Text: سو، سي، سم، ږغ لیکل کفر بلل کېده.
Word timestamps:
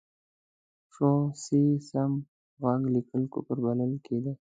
سو، 0.93 1.09
سي، 1.43 1.61
سم، 1.89 2.11
ږغ 2.61 2.81
لیکل 2.95 3.21
کفر 3.33 3.57
بلل 3.65 3.93
کېده. 4.05 4.33